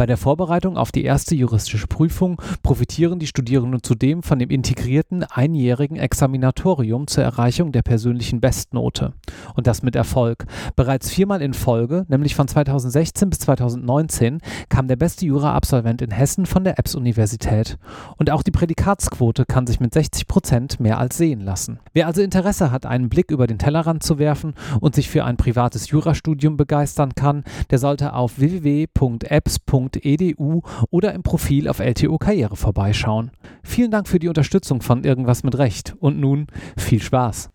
[0.00, 5.24] Bei der Vorbereitung auf die erste juristische Prüfung profitieren die Studierenden zudem von dem integrierten
[5.24, 9.12] einjährigen Examinatorium zur Erreichung der persönlichen Bestnote.
[9.54, 10.46] Und das mit Erfolg.
[10.74, 16.46] Bereits viermal in Folge, nämlich von 2016 bis 2019, kam der beste Jura-Absolvent in Hessen
[16.46, 17.76] von der EBS-Universität.
[18.16, 21.78] Und auch die Prädikatsquote kann sich mit 60 Prozent mehr als sehen lassen.
[21.92, 25.36] Wer also Interesse hat, einen Blick über den Tellerrand zu werfen und sich für ein
[25.36, 32.56] privates Jurastudium begeistern kann, der sollte auf www.apps.de www.edu oder im Profil auf LTO Karriere
[32.56, 33.30] vorbeischauen.
[33.62, 37.50] Vielen Dank für die Unterstützung von Irgendwas mit Recht und nun viel Spaß.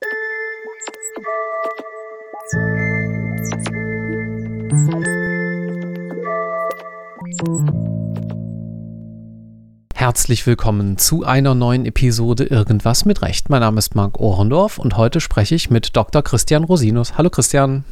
[9.93, 13.49] Herzlich willkommen zu einer neuen Episode Irgendwas mit Recht.
[13.49, 16.21] Mein Name ist Marc Ohrendorf und heute spreche ich mit Dr.
[16.21, 17.17] Christian Rosinus.
[17.17, 17.85] Hallo Christian.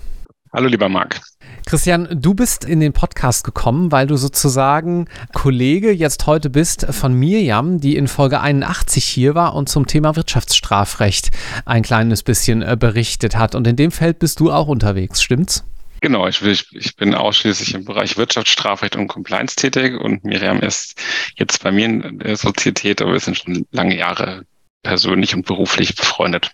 [0.55, 1.19] Hallo lieber Marc.
[1.65, 7.15] Christian, du bist in den Podcast gekommen, weil du sozusagen Kollege jetzt heute bist von
[7.15, 11.31] Mirjam, die in Folge 81 hier war und zum Thema Wirtschaftsstrafrecht
[11.65, 13.55] ein kleines bisschen äh, berichtet hat.
[13.55, 15.63] Und in dem Feld bist du auch unterwegs, stimmt's?
[16.01, 21.01] Genau, ich, ich bin ausschließlich im Bereich Wirtschaftsstrafrecht und Compliance tätig und Miriam ist
[21.35, 24.43] jetzt bei mir in der Sozietät, aber wir sind schon lange Jahre
[24.83, 26.51] persönlich und beruflich befreundet.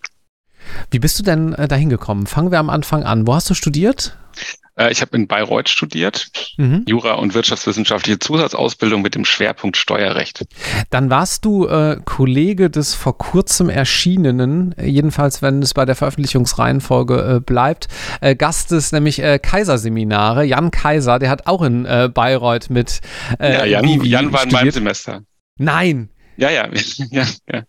[0.91, 2.27] Wie bist du denn äh, dahin gekommen?
[2.27, 3.27] Fangen wir am Anfang an.
[3.27, 4.17] Wo hast du studiert?
[4.79, 6.85] Äh, ich habe in Bayreuth studiert, mhm.
[6.87, 10.45] Jura und wirtschaftswissenschaftliche Zusatzausbildung mit dem Schwerpunkt Steuerrecht.
[10.89, 17.35] Dann warst du äh, Kollege des vor kurzem erschienenen, jedenfalls wenn es bei der Veröffentlichungsreihenfolge
[17.35, 17.89] äh, bleibt,
[18.21, 20.45] äh, Gastes, nämlich äh, Kaiserseminare.
[20.45, 23.02] Jan Kaiser, der hat auch in äh, Bayreuth mit.
[23.39, 25.21] ja, Jan, Jan war in meinem Semester.
[25.58, 26.09] Nein.
[26.37, 26.69] Ja, ja,
[27.11, 27.63] ja, ja.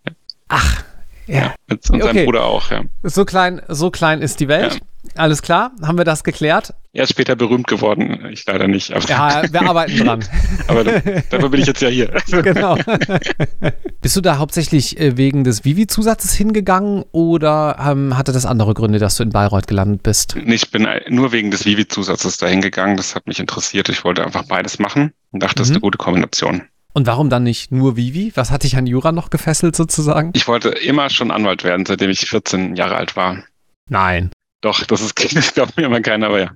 [0.49, 0.85] Ach,
[1.31, 1.55] ja.
[1.69, 2.25] mit unserem okay.
[2.25, 2.83] Bruder auch, ja.
[3.03, 4.75] So klein, so klein ist die Welt.
[4.75, 4.81] Ja.
[5.17, 6.75] Alles klar, haben wir das geklärt?
[6.93, 8.91] Er ist später berühmt geworden, ich leider nicht.
[9.09, 10.25] Ja, wir arbeiten dran.
[10.67, 12.09] aber dafür bin ich jetzt ja hier.
[12.43, 12.77] genau.
[14.03, 18.99] Bist du da hauptsächlich äh, wegen des Vivi-Zusatzes hingegangen oder ähm, hatte das andere Gründe,
[18.99, 20.37] dass du in Bayreuth gelandet bist?
[20.37, 22.97] Ich bin nur wegen des Vivi-Zusatzes da hingegangen.
[22.97, 23.89] Das hat mich interessiert.
[23.89, 25.83] Ich wollte einfach beides machen und dachte, das ist eine mhm.
[25.83, 26.63] gute Kombination.
[26.93, 28.33] Und warum dann nicht nur Vivi?
[28.35, 30.31] Was hat dich an Jura noch gefesselt sozusagen?
[30.35, 33.45] Ich wollte immer schon Anwalt werden, seitdem ich 14 Jahre alt war.
[33.89, 34.31] Nein.
[34.61, 36.51] Doch, das ist, das glaubt mir immer keiner, aber ja.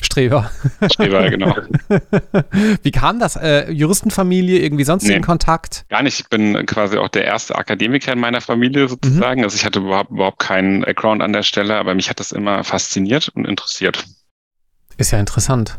[0.00, 0.50] Streber.
[0.92, 1.56] Streber, genau.
[2.82, 3.34] Wie kam das?
[3.36, 5.86] Äh, Juristenfamilie, irgendwie sonst nee, in Kontakt?
[5.88, 6.20] Gar nicht.
[6.20, 9.40] Ich bin quasi auch der erste Akademiker in meiner Familie sozusagen.
[9.40, 9.44] Mhm.
[9.44, 12.62] Also ich hatte überhaupt, überhaupt keinen Background an der Stelle, aber mich hat das immer
[12.62, 14.04] fasziniert und interessiert.
[14.96, 15.78] Ist ja interessant.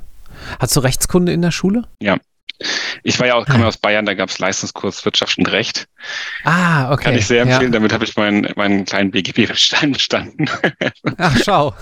[0.60, 1.84] Hast du Rechtskunde in der Schule?
[2.02, 2.18] Ja.
[3.03, 5.88] Ich war ja auch, komme aus Bayern, da gab es Leistungskurs Wirtschaft und Recht.
[6.44, 7.06] Ah, okay.
[7.06, 7.80] Kann ich sehr empfehlen, ja.
[7.80, 10.50] damit habe ich meinen, meinen kleinen BGB-Stein bestanden.
[11.18, 11.74] Ach, schau.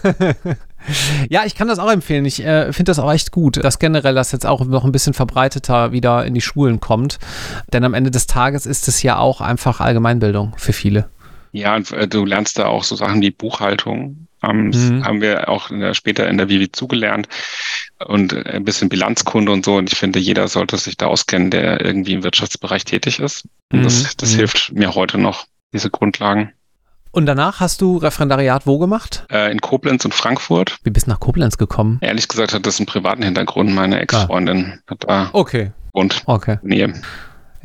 [1.29, 2.25] ja, ich kann das auch empfehlen.
[2.25, 5.13] Ich äh, finde das auch echt gut, dass generell das jetzt auch noch ein bisschen
[5.13, 7.17] verbreiteter wieder in die Schulen kommt.
[7.73, 11.09] Denn am Ende des Tages ist es ja auch einfach Allgemeinbildung für viele.
[11.51, 14.26] Ja, und äh, du lernst da auch so Sachen wie Buchhaltung.
[14.43, 15.03] Ähm, mhm.
[15.03, 17.27] haben wir auch in der, später in der Vivi zugelernt
[18.05, 19.75] und ein bisschen Bilanzkunde und so.
[19.75, 23.47] Und ich finde, jeder sollte sich da auskennen, der irgendwie im Wirtschaftsbereich tätig ist.
[23.71, 23.83] Und mhm.
[23.83, 24.37] das, das mhm.
[24.37, 26.53] hilft mir heute noch, diese Grundlagen.
[27.11, 29.25] Und danach hast du Referendariat wo gemacht?
[29.31, 30.77] Äh, in Koblenz und Frankfurt.
[30.83, 31.97] Wie bist du nach Koblenz gekommen?
[32.01, 33.73] Ehrlich gesagt hat das einen privaten Hintergrund.
[33.73, 34.91] Meine Ex-Freundin ah.
[34.91, 35.71] hat da okay.
[35.93, 36.59] und okay.
[36.61, 36.93] Nähe.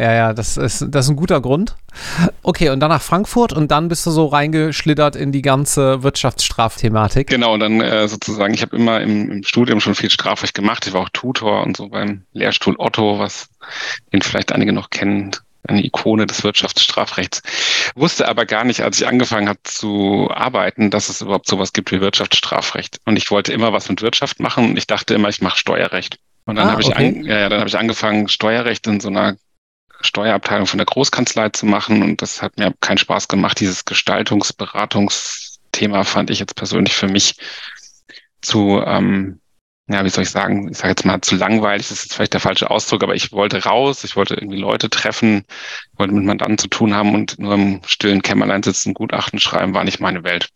[0.02, 1.76] Ja, ja, das ist, das ist ein guter Grund.
[2.42, 7.28] Okay, und dann nach Frankfurt und dann bist du so reingeschlittert in die ganze Wirtschaftsstrafthematik.
[7.28, 10.88] Genau, und dann äh, sozusagen, ich habe immer im, im, Studium schon viel Strafrecht gemacht.
[10.88, 13.48] Ich war auch Tutor und so beim Lehrstuhl Otto, was
[14.12, 15.36] den vielleicht einige noch kennen,
[15.68, 17.40] eine Ikone des Wirtschaftsstrafrechts.
[17.94, 21.92] Wusste aber gar nicht, als ich angefangen habe zu arbeiten, dass es überhaupt sowas gibt
[21.92, 22.98] wie Wirtschaftsstrafrecht.
[23.04, 26.18] Und ich wollte immer was mit Wirtschaft machen und ich dachte immer, ich mache Steuerrecht.
[26.44, 27.20] Und dann ah, habe ich, okay.
[27.20, 29.36] an, dann hab ich angefangen, Steuerrecht in so einer
[30.02, 33.60] Steuerabteilung von der Großkanzlei zu machen und das hat mir keinen Spaß gemacht.
[33.60, 37.36] Dieses Gestaltungsberatungsthema fand ich jetzt persönlich für mich
[38.40, 39.40] zu, ähm,
[39.88, 42.40] ja, wie soll ich sagen, ich sage jetzt mal zu langweilig, das ist vielleicht der
[42.40, 45.44] falsche Ausdruck, aber ich wollte raus, ich wollte irgendwie Leute treffen,
[45.96, 49.84] wollte mit Mandanten zu tun haben und nur im stillen Kämmerlein sitzen, Gutachten schreiben, war
[49.84, 50.48] nicht meine Welt.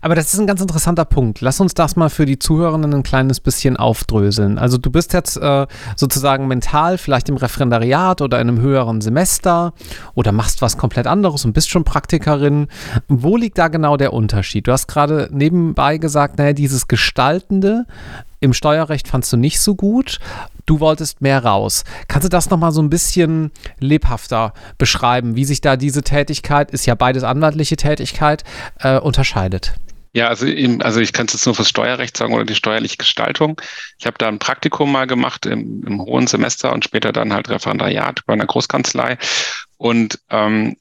[0.00, 1.40] Aber das ist ein ganz interessanter Punkt.
[1.40, 4.58] Lass uns das mal für die Zuhörenden ein kleines bisschen aufdröseln.
[4.58, 5.66] Also du bist jetzt äh,
[5.96, 9.72] sozusagen mental vielleicht im Referendariat oder in einem höheren Semester
[10.14, 12.68] oder machst was komplett anderes und bist schon Praktikerin.
[13.08, 14.66] Wo liegt da genau der Unterschied?
[14.66, 17.86] Du hast gerade nebenbei gesagt, naja, dieses Gestaltende
[18.44, 20.18] im Steuerrecht fandst du nicht so gut.
[20.66, 21.84] Du wolltest mehr raus.
[22.08, 23.50] Kannst du das nochmal so ein bisschen
[23.80, 28.44] lebhafter beschreiben, wie sich da diese Tätigkeit, ist ja beides anwaltliche Tätigkeit,
[28.80, 29.74] äh, unterscheidet?
[30.12, 32.98] Ja, also, eben, also ich kann es jetzt nur fürs Steuerrecht sagen oder die steuerliche
[32.98, 33.60] Gestaltung.
[33.98, 37.50] Ich habe da ein Praktikum mal gemacht im, im hohen Semester und später dann halt
[37.50, 39.18] Referendariat bei einer Großkanzlei.
[39.76, 40.76] Und ähm,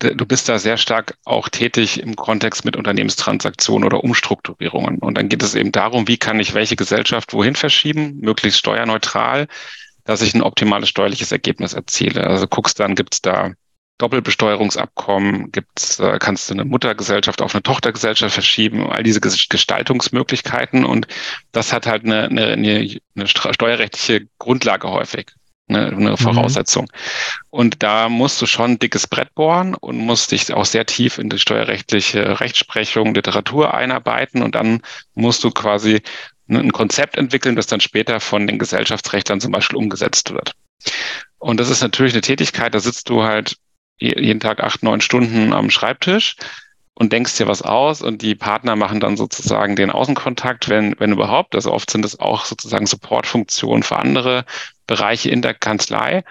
[0.00, 4.98] du bist da sehr stark auch tätig im Kontext mit Unternehmenstransaktionen oder Umstrukturierungen.
[4.98, 9.46] Und dann geht es eben darum, wie kann ich welche Gesellschaft wohin verschieben, möglichst steuerneutral,
[10.04, 12.26] dass ich ein optimales steuerliches Ergebnis erziele.
[12.26, 13.52] Also guckst dann, gibt es da
[13.98, 20.86] Doppelbesteuerungsabkommen, gibt's, äh, kannst du eine Muttergesellschaft auf eine Tochtergesellschaft verschieben, all diese Gestaltungsmöglichkeiten.
[20.86, 21.06] Und
[21.52, 25.32] das hat halt eine, eine, eine steuerrechtliche Grundlage häufig
[25.70, 26.16] eine, eine mhm.
[26.16, 26.84] Voraussetzung.
[26.84, 27.36] Mhm.
[27.50, 31.18] Und da musst du schon ein dickes Brett bohren und musst dich auch sehr tief
[31.18, 34.82] in die steuerrechtliche Rechtsprechung, Literatur einarbeiten und dann
[35.14, 36.02] musst du quasi
[36.48, 40.54] ein Konzept entwickeln, das dann später von den Gesellschaftsrechtlern zum Beispiel umgesetzt wird.
[41.38, 43.56] Und das ist natürlich eine Tätigkeit, da sitzt du halt
[43.98, 46.36] jeden Tag acht, neun Stunden am Schreibtisch
[46.94, 51.12] und denkst dir was aus und die Partner machen dann sozusagen den Außenkontakt, wenn, wenn
[51.12, 51.54] überhaupt.
[51.54, 54.44] Also oft sind es auch sozusagen Supportfunktionen für andere
[54.90, 56.24] Bereiche in der Kanzlei.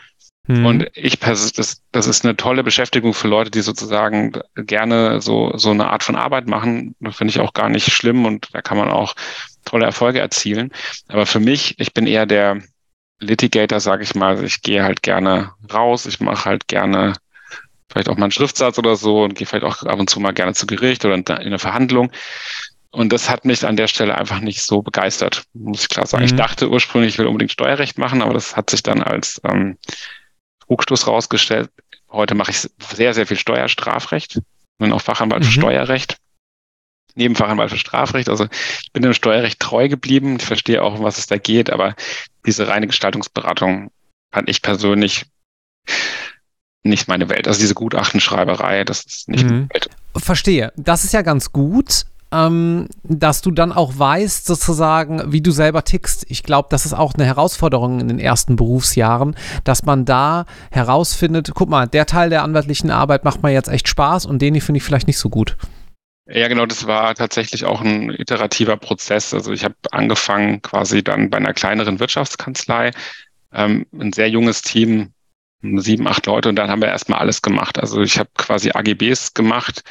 [0.47, 0.65] Mhm.
[0.65, 5.71] Und ich, das, das ist eine tolle Beschäftigung für Leute, die sozusagen gerne so, so
[5.71, 6.93] eine Art von Arbeit machen.
[6.99, 9.15] Das finde ich auch gar nicht schlimm und da kann man auch
[9.63, 10.71] tolle Erfolge erzielen.
[11.07, 12.61] Aber für mich, ich bin eher der
[13.21, 14.43] Litigator, sage ich mal.
[14.43, 17.13] Ich gehe halt gerne raus, ich mache halt gerne
[17.89, 20.33] vielleicht auch mal einen Schriftsatz oder so und gehe vielleicht auch ab und zu mal
[20.33, 22.11] gerne zu Gericht oder in eine Verhandlung.
[22.91, 26.23] Und das hat mich an der Stelle einfach nicht so begeistert, muss ich klar sagen.
[26.23, 26.29] Mhm.
[26.29, 29.77] Ich dachte ursprünglich, ich will unbedingt Steuerrecht machen, aber das hat sich dann als ähm,
[30.65, 31.69] Trugstoß rausgestellt.
[32.11, 34.41] Heute mache ich sehr, sehr viel Steuerstrafrecht.
[34.79, 35.47] Bin auch Fachanwalt mhm.
[35.47, 36.17] für Steuerrecht.
[37.13, 38.29] Neben Fachanwalt für Strafrecht.
[38.29, 40.37] Also ich bin dem Steuerrecht treu geblieben.
[40.39, 41.95] Ich verstehe auch, um was es da geht, aber
[42.45, 43.91] diese reine Gestaltungsberatung
[44.31, 45.25] fand ich persönlich
[46.83, 47.47] nicht meine Welt.
[47.47, 49.49] Also diese Gutachtenschreiberei, das ist nicht mhm.
[49.49, 49.89] meine Welt.
[50.17, 50.73] Verstehe.
[50.75, 55.83] Das ist ja ganz gut ähm, dass du dann auch weißt, sozusagen, wie du selber
[55.83, 56.25] tickst.
[56.29, 61.51] Ich glaube, das ist auch eine Herausforderung in den ersten Berufsjahren, dass man da herausfindet,
[61.53, 64.77] guck mal, der Teil der anwaltlichen Arbeit macht mir jetzt echt Spaß und den finde
[64.77, 65.57] ich vielleicht nicht so gut.
[66.31, 69.33] Ja, genau, das war tatsächlich auch ein iterativer Prozess.
[69.33, 72.91] Also ich habe angefangen quasi dann bei einer kleineren Wirtschaftskanzlei,
[73.51, 75.11] ähm, ein sehr junges Team
[75.61, 77.79] sieben, acht Leute und dann haben wir erstmal alles gemacht.
[77.79, 79.83] Also ich habe quasi AGBs gemacht,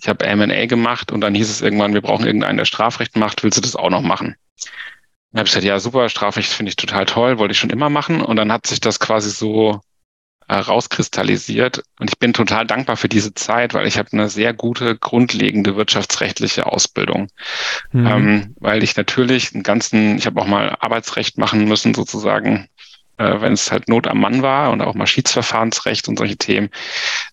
[0.00, 3.42] ich habe M&A gemacht und dann hieß es irgendwann, wir brauchen irgendeinen, der Strafrecht macht,
[3.42, 4.36] willst du das auch noch machen?
[5.30, 7.88] Dann habe ich gesagt, ja super, Strafrecht finde ich total toll, wollte ich schon immer
[7.88, 9.80] machen und dann hat sich das quasi so
[10.48, 14.52] äh, rauskristallisiert und ich bin total dankbar für diese Zeit, weil ich habe eine sehr
[14.52, 17.28] gute grundlegende wirtschaftsrechtliche Ausbildung,
[17.92, 18.06] mhm.
[18.06, 22.68] ähm, weil ich natürlich einen ganzen, ich habe auch mal Arbeitsrecht machen müssen sozusagen
[23.18, 26.70] äh, wenn es halt Not am Mann war und auch mal Schiedsverfahrensrecht und solche Themen.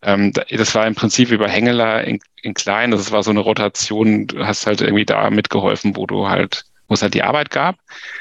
[0.02, 2.92] Ähm, das war im Prinzip über Hengeler in, in klein.
[2.92, 4.28] Das war so eine Rotation.
[4.28, 7.78] Du hast halt irgendwie da mitgeholfen, wo du halt wo es halt die Arbeit gab.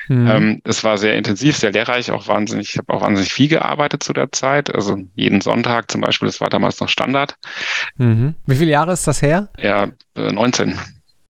[0.09, 0.27] Mhm.
[0.29, 4.03] Ähm, das war sehr intensiv, sehr lehrreich, auch wahnsinnig, ich habe auch wahnsinnig viel gearbeitet
[4.03, 4.73] zu der Zeit.
[4.73, 7.37] Also jeden Sonntag zum Beispiel, das war damals noch Standard.
[7.97, 8.35] Mhm.
[8.47, 9.49] Wie viele Jahre ist das her?
[9.59, 10.71] Ja, 19.
[10.71, 10.75] Äh,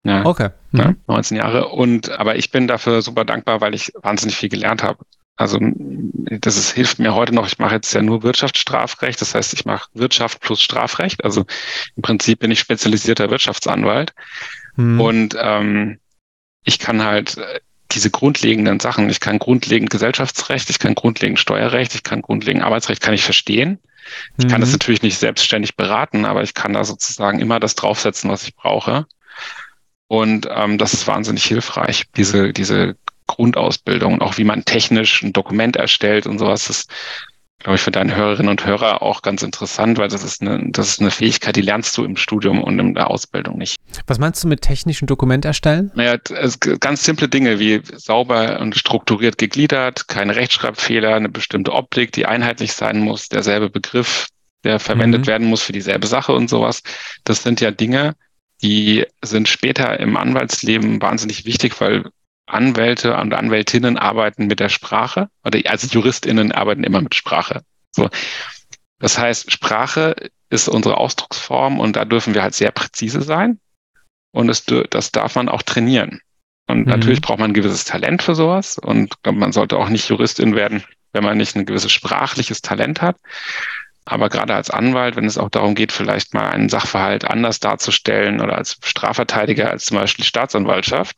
[0.04, 0.50] ja, okay.
[0.72, 0.80] Mhm.
[0.80, 1.68] Ja, 19 Jahre.
[1.68, 5.04] Und aber ich bin dafür super dankbar, weil ich wahnsinnig viel gelernt habe.
[5.38, 7.46] Also das ist, hilft mir heute noch.
[7.46, 9.20] Ich mache jetzt ja nur Wirtschaftsstrafrecht.
[9.20, 11.24] Das heißt, ich mache Wirtschaft plus Strafrecht.
[11.24, 11.46] Also
[11.94, 14.12] im Prinzip bin ich spezialisierter Wirtschaftsanwalt.
[14.74, 15.00] Hm.
[15.00, 16.00] Und ähm,
[16.64, 17.60] ich kann halt äh,
[17.92, 23.00] diese grundlegenden Sachen, ich kann grundlegend Gesellschaftsrecht, ich kann grundlegend Steuerrecht, ich kann grundlegend Arbeitsrecht,
[23.00, 23.78] kann ich verstehen.
[24.38, 24.48] Ich mhm.
[24.48, 24.74] kann das mhm.
[24.74, 29.06] natürlich nicht selbstständig beraten, aber ich kann da sozusagen immer das draufsetzen, was ich brauche.
[30.08, 32.96] Und ähm, das ist wahnsinnig hilfreich, diese, diese
[33.28, 36.64] Grundausbildung, auch wie man technisch ein Dokument erstellt und sowas.
[36.64, 36.86] Das
[37.60, 40.88] glaube ich, für deine Hörerinnen und Hörer auch ganz interessant, weil das ist eine, das
[40.90, 43.76] ist eine Fähigkeit, die lernst du im Studium und in der Ausbildung nicht.
[44.06, 45.90] Was meinst du mit technischem Dokument erstellen?
[45.94, 46.18] Naja,
[46.78, 52.72] ganz simple Dinge wie sauber und strukturiert gegliedert, keine Rechtschreibfehler, eine bestimmte Optik, die einheitlich
[52.72, 54.28] sein muss, derselbe Begriff,
[54.62, 55.26] der verwendet mhm.
[55.26, 56.82] werden muss für dieselbe Sache und sowas.
[57.24, 58.14] Das sind ja Dinge,
[58.62, 62.04] die sind später im Anwaltsleben wahnsinnig wichtig, weil
[62.48, 67.62] Anwälte und Anwältinnen arbeiten mit der Sprache oder also JuristInnen arbeiten immer mit Sprache.
[67.92, 68.08] So.
[68.98, 70.16] Das heißt, Sprache
[70.50, 73.60] ist unsere Ausdrucksform und da dürfen wir halt sehr präzise sein.
[74.32, 76.20] und es, das darf man auch trainieren.
[76.66, 76.90] Und mhm.
[76.90, 80.84] natürlich braucht man ein gewisses Talent für sowas und man sollte auch nicht Juristin werden,
[81.12, 83.16] wenn man nicht ein gewisses sprachliches Talent hat.
[84.04, 88.40] Aber gerade als Anwalt, wenn es auch darum geht, vielleicht mal einen Sachverhalt anders darzustellen
[88.40, 91.16] oder als Strafverteidiger als zum Beispiel Staatsanwaltschaft,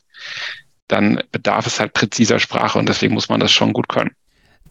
[0.91, 4.11] dann bedarf es halt präziser Sprache und deswegen muss man das schon gut können.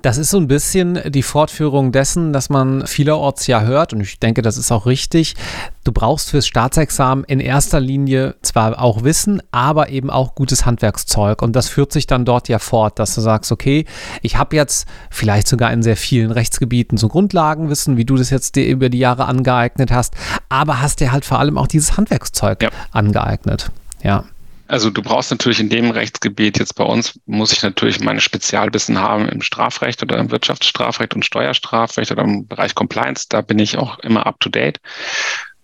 [0.02, 4.18] Das ist so ein bisschen die Fortführung dessen, dass man vielerorts ja hört, und ich
[4.18, 5.36] denke, das ist auch richtig.
[5.84, 11.42] Du brauchst fürs Staatsexamen in erster Linie zwar auch Wissen, aber eben auch gutes Handwerkszeug.
[11.42, 13.84] Und das führt sich dann dort ja fort, dass du sagst, okay,
[14.22, 18.56] ich habe jetzt vielleicht sogar in sehr vielen Rechtsgebieten so Grundlagenwissen, wie du das jetzt
[18.56, 20.14] dir über die Jahre angeeignet hast,
[20.48, 22.70] aber hast dir halt vor allem auch dieses Handwerkszeug ja.
[22.94, 23.70] angeeignet.
[24.02, 24.24] Ja.
[24.70, 29.00] Also du brauchst natürlich in dem Rechtsgebiet jetzt bei uns, muss ich natürlich meine Spezialwissen
[29.00, 33.26] haben im Strafrecht oder im Wirtschaftsstrafrecht und Steuerstrafrecht oder im Bereich Compliance.
[33.28, 34.80] Da bin ich auch immer up-to-date.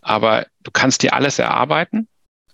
[0.02, 2.08] Aber du kannst dir alles erarbeiten,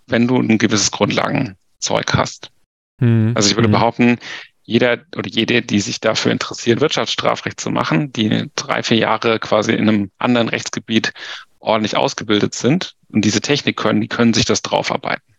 [0.08, 2.52] wenn du ein gewisses Grundlagenzeug hast.
[3.00, 3.32] Mhm.
[3.34, 3.74] Also ich würde mhm.
[3.74, 4.20] behaupten,
[4.64, 9.72] jeder oder jede, die sich dafür interessiert, Wirtschaftsstrafrecht zu machen, die drei, vier Jahre quasi
[9.72, 11.14] in einem anderen Rechtsgebiet
[11.60, 15.31] ordentlich ausgebildet sind und diese Technik können, die können sich das draufarbeiten.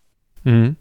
[0.44, 0.76] Mhm.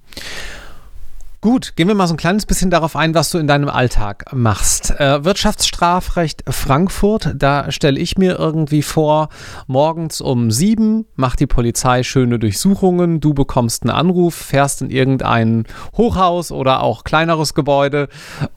[1.43, 4.25] Gut, gehen wir mal so ein kleines bisschen darauf ein, was du in deinem Alltag
[4.31, 4.91] machst.
[4.91, 9.29] Äh, Wirtschaftsstrafrecht Frankfurt, da stelle ich mir irgendwie vor,
[9.65, 15.65] morgens um sieben macht die Polizei schöne Durchsuchungen, du bekommst einen Anruf, fährst in irgendein
[15.97, 18.07] Hochhaus oder auch kleineres Gebäude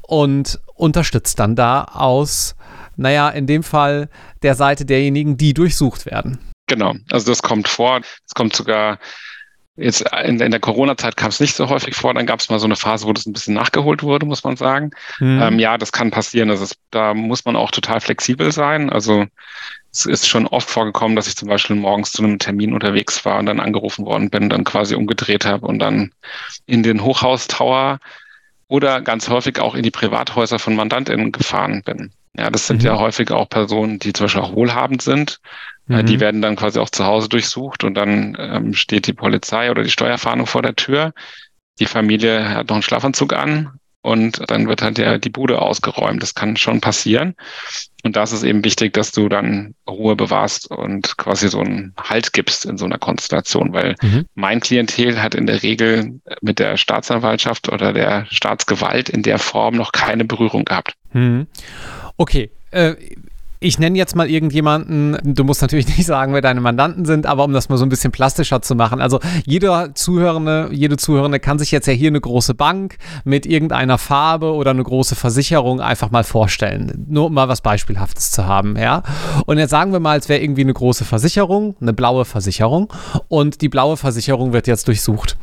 [0.02, 2.54] und unterstützt dann da aus,
[2.96, 4.10] naja, in dem Fall
[4.42, 6.38] der Seite derjenigen, die durchsucht werden.
[6.66, 8.98] Genau, also das kommt vor, es kommt sogar
[9.76, 12.14] Jetzt in, in der Corona-Zeit kam es nicht so häufig vor.
[12.14, 14.56] Dann gab es mal so eine Phase, wo das ein bisschen nachgeholt wurde, muss man
[14.56, 14.92] sagen.
[15.18, 15.42] Mhm.
[15.42, 16.48] Ähm, ja, das kann passieren.
[16.48, 18.88] Das ist, da muss man auch total flexibel sein.
[18.90, 19.26] Also
[19.92, 23.38] es ist schon oft vorgekommen, dass ich zum Beispiel morgens zu einem Termin unterwegs war
[23.38, 26.12] und dann angerufen worden bin, dann quasi umgedreht habe und dann
[26.66, 27.98] in den Hochhaustower
[28.68, 32.12] oder ganz häufig auch in die Privathäuser von MandantInnen gefahren bin.
[32.36, 32.86] Ja, das sind mhm.
[32.86, 35.40] ja häufig auch Personen, die zum Beispiel auch wohlhabend sind.
[35.88, 36.06] Äh, mhm.
[36.06, 39.82] Die werden dann quasi auch zu Hause durchsucht und dann ähm, steht die Polizei oder
[39.82, 41.12] die Steuerfahndung vor der Tür.
[41.80, 46.22] Die Familie hat noch einen Schlafanzug an und dann wird halt ja die Bude ausgeräumt.
[46.22, 47.34] Das kann schon passieren.
[48.04, 51.94] Und da ist es eben wichtig, dass du dann Ruhe bewahrst und quasi so einen
[51.98, 54.26] Halt gibst in so einer Konstellation, weil mhm.
[54.34, 59.74] mein Klientel hat in der Regel mit der Staatsanwaltschaft oder der Staatsgewalt in der Form
[59.74, 60.94] noch keine Berührung gehabt.
[61.14, 61.46] Mhm.
[62.18, 62.50] Okay.
[63.64, 67.44] Ich nenne jetzt mal irgendjemanden, du musst natürlich nicht sagen, wer deine Mandanten sind, aber
[67.44, 69.00] um das mal so ein bisschen plastischer zu machen.
[69.00, 73.96] Also jeder Zuhörende, jede Zuhörende kann sich jetzt ja hier eine große Bank mit irgendeiner
[73.96, 77.06] Farbe oder eine große Versicherung einfach mal vorstellen.
[77.08, 79.02] Nur um mal was Beispielhaftes zu haben, ja.
[79.46, 82.92] Und jetzt sagen wir mal, es wäre irgendwie eine große Versicherung, eine blaue Versicherung
[83.28, 85.38] und die blaue Versicherung wird jetzt durchsucht.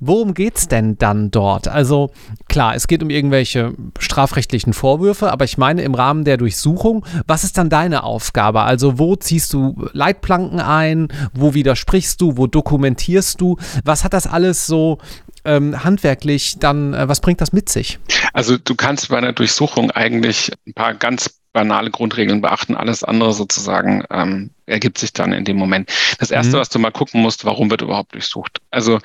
[0.00, 1.68] Worum geht es denn dann dort?
[1.68, 2.10] Also
[2.48, 7.44] klar, es geht um irgendwelche strafrechtlichen Vorwürfe, aber ich meine im Rahmen der Durchsuchung, was
[7.44, 8.62] ist dann deine Aufgabe?
[8.62, 11.08] Also wo ziehst du Leitplanken ein?
[11.34, 12.36] Wo widersprichst du?
[12.36, 13.56] Wo dokumentierst du?
[13.84, 14.98] Was hat das alles so
[15.44, 17.98] ähm, handwerklich dann, äh, was bringt das mit sich?
[18.32, 22.76] Also du kannst bei einer Durchsuchung eigentlich ein paar ganz banale Grundregeln beachten.
[22.76, 25.90] Alles andere sozusagen ähm, ergibt sich dann in dem Moment.
[26.18, 26.60] Das Erste, mhm.
[26.60, 28.58] was du mal gucken musst, warum wird überhaupt durchsucht?
[28.70, 29.00] Also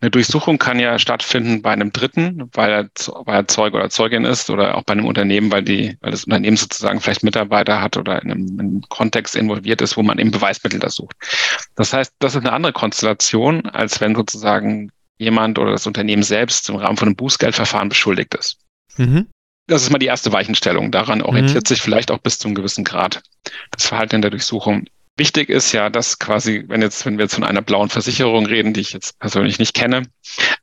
[0.00, 2.88] eine Durchsuchung kann ja stattfinden bei einem Dritten, weil er,
[3.26, 6.24] weil er Zeuge oder Zeugin ist oder auch bei einem Unternehmen, weil, die, weil das
[6.24, 10.18] Unternehmen sozusagen vielleicht Mitarbeiter hat oder in einem, in einem Kontext involviert ist, wo man
[10.18, 11.16] eben Beweismittel da sucht.
[11.76, 14.90] Das heißt, das ist eine andere Konstellation, als wenn sozusagen
[15.20, 18.58] jemand oder das Unternehmen selbst im Rahmen von einem Bußgeldverfahren beschuldigt ist.
[18.96, 19.26] Mhm.
[19.66, 20.90] Das ist mal die erste Weichenstellung.
[20.90, 21.68] Daran orientiert mhm.
[21.68, 23.22] sich vielleicht auch bis zu einem gewissen Grad
[23.70, 24.86] das Verhalten in der Durchsuchung.
[25.16, 28.72] Wichtig ist ja, dass quasi, wenn jetzt, wenn wir jetzt von einer blauen Versicherung reden,
[28.72, 30.04] die ich jetzt persönlich nicht kenne,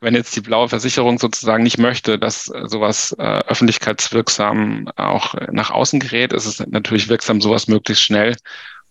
[0.02, 6.00] wenn jetzt die blaue Versicherung sozusagen nicht möchte, dass sowas äh, öffentlichkeitswirksam auch nach außen
[6.00, 8.36] gerät, ist es natürlich wirksam, sowas möglichst schnell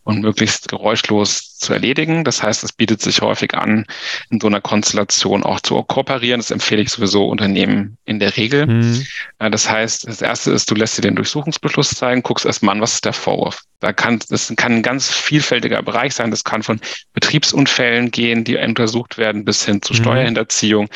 [0.06, 2.22] und möglichst geräuschlos zu erledigen.
[2.22, 3.86] Das heißt, es bietet sich häufig an,
[4.30, 6.38] in so einer Konstellation auch zu kooperieren.
[6.38, 8.66] Das empfehle ich sowieso Unternehmen in der Regel.
[8.66, 9.04] Mhm.
[9.38, 12.94] Das heißt, das erste ist, du lässt dir den Durchsuchungsbeschluss zeigen, guckst erstmal an, was
[12.94, 13.62] ist der Vorwurf.
[13.80, 16.30] Da kann, das kann ein ganz vielfältiger Bereich sein.
[16.30, 16.80] Das kann von
[17.12, 19.98] Betriebsunfällen gehen, die untersucht werden, bis hin zu mhm.
[19.98, 20.88] Steuerhinterziehung.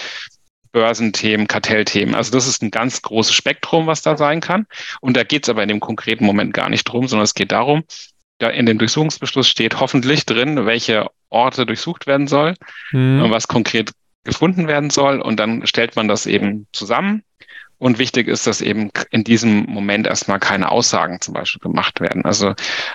[0.73, 2.15] Börsenthemen, Kartellthemen.
[2.15, 4.67] Also das ist ein ganz großes Spektrum, was da sein kann.
[5.01, 7.51] Und da geht es aber in dem konkreten Moment gar nicht drum, sondern es geht
[7.51, 7.85] darum, da
[8.49, 12.55] in dem Durchsuchungsbeschluss steht hoffentlich drin, welche Orte durchsucht werden soll
[12.93, 13.23] mhm.
[13.23, 13.93] und was konkret
[14.25, 15.21] gefunden werden soll.
[15.21, 17.23] Und dann stellt man das eben zusammen
[17.79, 22.27] Und wichtig ist, dass eben in diesem Moment erstmal keine Aussagen zum Beispiel gemacht werden.
[22.27, 22.55] Also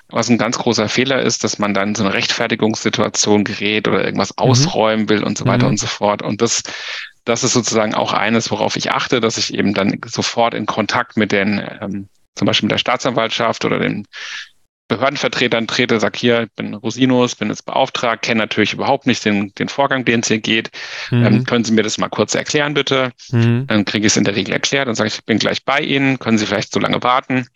[0.09, 4.29] was ein ganz großer Fehler ist, dass man dann so eine Rechtfertigungssituation gerät oder irgendwas
[4.29, 4.43] mhm.
[4.43, 5.71] ausräumen will und so weiter mhm.
[5.71, 6.21] und so fort.
[6.21, 6.61] Und das,
[7.23, 11.17] das ist sozusagen auch eines, worauf ich achte, dass ich eben dann sofort in Kontakt
[11.17, 14.05] mit den, ähm, zum Beispiel mit der Staatsanwaltschaft oder den
[14.88, 19.51] Behördenvertretern trete, sag hier, ich bin Rosinus, bin jetzt beauftragt, kenne natürlich überhaupt nicht den,
[19.56, 20.70] den Vorgang, den es hier geht.
[21.10, 21.25] Mhm.
[21.25, 23.12] Ähm, können Sie mir das mal kurz erklären, bitte?
[23.32, 23.65] Mhm.
[23.65, 25.80] Dann kriege ich es in der Regel erklärt und sage ich, ich bin gleich bei
[25.80, 27.48] Ihnen, können Sie vielleicht so lange warten?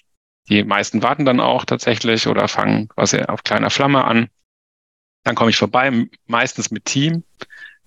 [0.49, 4.29] Die meisten warten dann auch tatsächlich oder fangen quasi auf kleiner Flamme an.
[5.23, 7.23] Dann komme ich vorbei, meistens mit Team,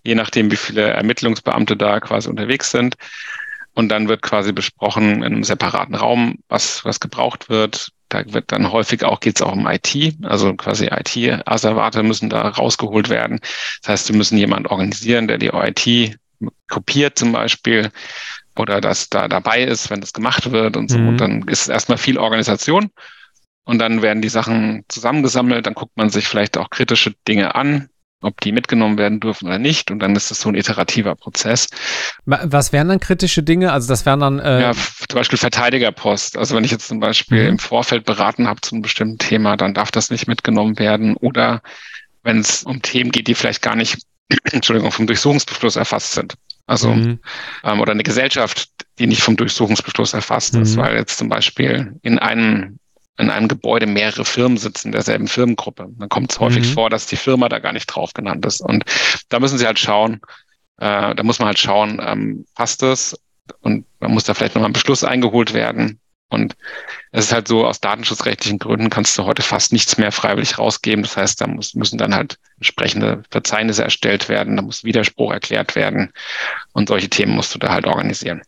[0.05, 2.95] je nachdem, wie viele Ermittlungsbeamte da quasi unterwegs sind.
[3.75, 8.52] Und dann wird quasi besprochen in einem separaten Raum, was, was gebraucht wird, da wird
[8.52, 13.40] dann häufig auch, geht es auch um IT, also quasi IT-Asservate müssen da rausgeholt werden.
[13.83, 16.19] Das heißt, wir müssen jemanden organisieren, der die IT
[16.69, 17.90] kopiert zum Beispiel
[18.57, 20.99] oder dass da dabei ist, wenn das gemacht wird und so.
[20.99, 21.09] Mhm.
[21.09, 22.90] Und dann ist es erstmal viel Organisation.
[23.64, 27.88] Und dann werden die Sachen zusammengesammelt, dann guckt man sich vielleicht auch kritische Dinge an,
[28.23, 29.91] ob die mitgenommen werden dürfen oder nicht.
[29.91, 31.69] Und dann ist es so ein iterativer Prozess.
[32.25, 33.73] Was wären dann kritische Dinge?
[33.73, 36.37] Also das wären dann äh ja, zum Beispiel Verteidigerpost.
[36.37, 37.49] Also wenn ich jetzt zum Beispiel mhm.
[37.49, 41.17] im Vorfeld beraten habe zu einem bestimmten Thema, dann darf das nicht mitgenommen werden.
[41.17, 41.62] Oder
[42.23, 43.99] wenn es um Themen geht, die vielleicht gar nicht,
[44.52, 46.35] Entschuldigung, vom Durchsuchungsbeschluss erfasst sind.
[46.67, 47.19] Also mhm.
[47.64, 50.62] ähm, oder eine Gesellschaft, die nicht vom Durchsuchungsbeschluss erfasst mhm.
[50.62, 52.79] ist, weil jetzt zum Beispiel in einem
[53.19, 55.88] in einem Gebäude mehrere Firmen sitzen, derselben Firmengruppe.
[55.90, 56.73] Dann kommt es häufig mhm.
[56.73, 58.61] vor, dass die Firma da gar nicht drauf genannt ist.
[58.61, 58.85] Und
[59.28, 60.21] da müssen sie halt schauen,
[60.78, 63.19] äh, da muss man halt schauen, ähm, passt das?
[63.61, 66.00] Und man muss da vielleicht nochmal ein Beschluss eingeholt werden.
[66.33, 66.57] Und
[67.11, 71.02] es ist halt so, aus datenschutzrechtlichen Gründen kannst du heute fast nichts mehr freiwillig rausgeben.
[71.02, 75.76] Das heißt, da muss, müssen dann halt entsprechende Verzeichnisse erstellt werden, da muss Widerspruch erklärt
[75.76, 76.11] werden.
[76.73, 78.40] Und solche Themen musst du da halt organisieren.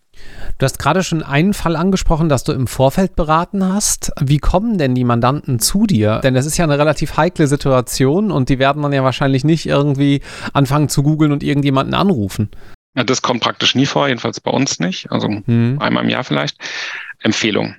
[0.58, 4.12] Du hast gerade schon einen Fall angesprochen, dass du im Vorfeld beraten hast.
[4.20, 6.20] Wie kommen denn die Mandanten zu dir?
[6.22, 9.66] Denn das ist ja eine relativ heikle Situation und die werden dann ja wahrscheinlich nicht
[9.66, 10.20] irgendwie
[10.52, 12.50] anfangen zu googeln und irgendjemanden anrufen.
[12.96, 15.10] Ja, das kommt praktisch nie vor, jedenfalls bei uns nicht.
[15.10, 15.78] Also hm.
[15.80, 16.58] einmal im Jahr vielleicht.
[17.20, 17.76] Empfehlung.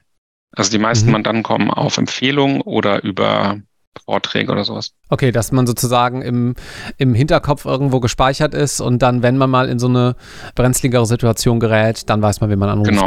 [0.55, 1.13] Also die meisten mhm.
[1.13, 3.59] Mandanten kommen auf Empfehlung oder über
[4.03, 4.91] Vorträge oder sowas.
[5.09, 6.55] Okay, dass man sozusagen im,
[6.97, 10.15] im Hinterkopf irgendwo gespeichert ist und dann, wenn man mal in so eine
[10.55, 12.89] brenzligere Situation gerät, dann weiß man, wie man anruft.
[12.89, 13.05] Genau.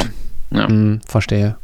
[0.51, 0.67] Ja.
[0.67, 1.57] Hm, verstehe.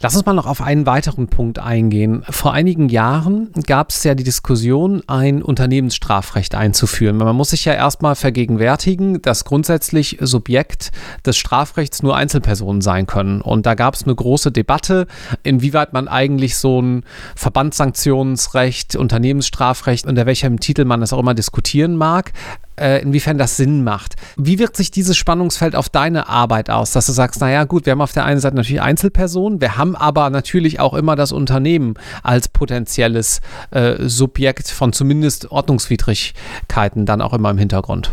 [0.00, 2.24] Lass uns mal noch auf einen weiteren Punkt eingehen.
[2.30, 7.16] Vor einigen Jahren gab es ja die Diskussion, ein Unternehmensstrafrecht einzuführen.
[7.16, 10.92] Man muss sich ja erstmal vergegenwärtigen, dass grundsätzlich Subjekt
[11.26, 13.40] des Strafrechts nur Einzelpersonen sein können.
[13.40, 15.08] Und da gab es eine große Debatte,
[15.42, 17.02] inwieweit man eigentlich so ein
[17.34, 22.32] Verbandssanktionsrecht, Unternehmensstrafrecht, unter welchem Titel man das auch immer diskutieren mag,
[22.80, 24.14] äh, inwiefern das Sinn macht.
[24.36, 27.92] Wie wirkt sich dieses Spannungsfeld auf deine Arbeit aus, dass du sagst, naja gut, wir
[27.92, 31.94] haben auf der einen Seite natürlich Einzelpersonen, wir haben aber natürlich auch immer das Unternehmen
[32.22, 38.12] als potenzielles äh, Subjekt von zumindest Ordnungswidrigkeiten dann auch immer im Hintergrund.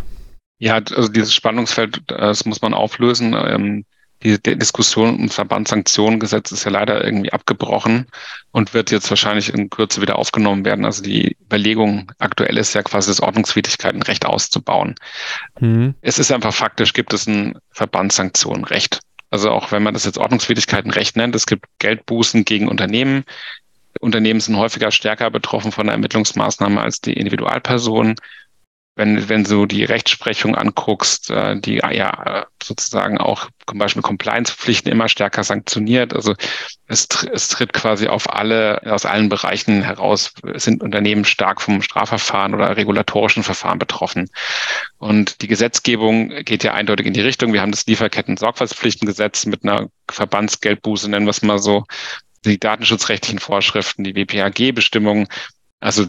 [0.57, 3.83] Ja, also dieses Spannungsfeld, das muss man auflösen.
[4.23, 8.07] Die, die Diskussion um Verbandssanktionengesetz ist ja leider irgendwie abgebrochen
[8.51, 10.85] und wird jetzt wahrscheinlich in Kürze wieder aufgenommen werden.
[10.85, 14.95] Also die Überlegung aktuell ist ja quasi das Ordnungswidrigkeitenrecht auszubauen.
[15.59, 15.95] Mhm.
[16.01, 18.99] Es ist einfach faktisch, gibt es ein Verbandssanktionenrecht.
[19.29, 23.25] Also auch wenn man das jetzt Ordnungswidrigkeitenrecht nennt, es gibt Geldbußen gegen Unternehmen.
[23.99, 28.15] Unternehmen sind häufiger stärker betroffen von der Ermittlungsmaßnahme als die Individualpersonen
[28.95, 35.09] wenn, wenn du die Rechtsprechung anguckst, äh, die ja sozusagen auch zum Beispiel Compliance-Pflichten immer
[35.09, 36.13] stärker sanktioniert.
[36.13, 36.33] Also
[36.87, 42.53] es, es tritt quasi auf alle, aus allen Bereichen heraus, sind Unternehmen stark vom Strafverfahren
[42.55, 44.29] oder regulatorischen Verfahren betroffen.
[44.97, 47.53] Und die Gesetzgebung geht ja eindeutig in die Richtung.
[47.53, 51.83] Wir haben das Lieferketten-Sorgfaltspflichtengesetz mit einer Verbandsgeldbuße, nennen wir es mal so,
[52.45, 55.27] die datenschutzrechtlichen Vorschriften, die WPAG-Bestimmungen.
[55.79, 56.05] Also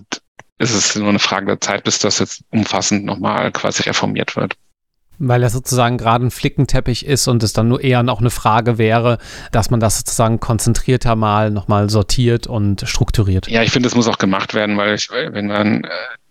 [0.58, 4.54] ist es nur eine Frage der Zeit, bis das jetzt umfassend nochmal quasi reformiert wird.
[5.18, 8.76] Weil er sozusagen gerade ein Flickenteppich ist und es dann nur eher noch eine Frage
[8.76, 9.18] wäre,
[9.50, 13.48] dass man das sozusagen konzentrierter mal nochmal sortiert und strukturiert.
[13.48, 15.84] Ja, ich finde, es muss auch gemacht werden, weil ich, wenn man,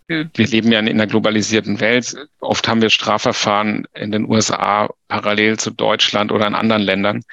[0.07, 2.15] äh, wir leben ja in einer globalisierten Welt.
[2.39, 7.23] Oft haben wir Strafverfahren in den USA parallel zu Deutschland oder in anderen Ländern.